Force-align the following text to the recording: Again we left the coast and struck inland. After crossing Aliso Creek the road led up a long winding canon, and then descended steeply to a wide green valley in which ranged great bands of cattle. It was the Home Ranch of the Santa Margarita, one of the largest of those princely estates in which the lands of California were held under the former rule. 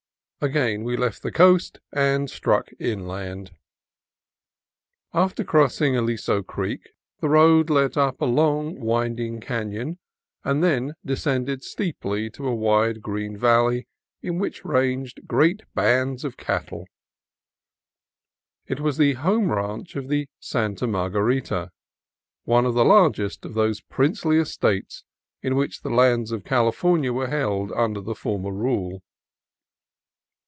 Again 0.43 0.83
we 0.83 0.97
left 0.97 1.21
the 1.21 1.31
coast 1.31 1.77
and 1.93 2.27
struck 2.27 2.69
inland. 2.79 3.51
After 5.13 5.43
crossing 5.43 5.95
Aliso 5.95 6.41
Creek 6.41 6.79
the 7.19 7.29
road 7.29 7.69
led 7.69 7.95
up 7.95 8.19
a 8.19 8.25
long 8.25 8.79
winding 8.81 9.39
canon, 9.39 9.99
and 10.43 10.63
then 10.63 10.95
descended 11.05 11.63
steeply 11.63 12.31
to 12.31 12.47
a 12.47 12.55
wide 12.55 13.03
green 13.03 13.37
valley 13.37 13.87
in 14.23 14.39
which 14.39 14.65
ranged 14.65 15.27
great 15.27 15.61
bands 15.75 16.25
of 16.25 16.37
cattle. 16.37 16.87
It 18.65 18.79
was 18.79 18.97
the 18.97 19.13
Home 19.13 19.51
Ranch 19.51 19.95
of 19.95 20.07
the 20.07 20.27
Santa 20.39 20.87
Margarita, 20.87 21.69
one 22.45 22.65
of 22.65 22.73
the 22.73 22.83
largest 22.83 23.45
of 23.45 23.53
those 23.53 23.81
princely 23.81 24.39
estates 24.39 25.03
in 25.43 25.55
which 25.55 25.81
the 25.81 25.91
lands 25.91 26.31
of 26.31 26.43
California 26.43 27.13
were 27.13 27.27
held 27.29 27.71
under 27.73 28.01
the 28.01 28.15
former 28.15 28.51
rule. 28.51 29.03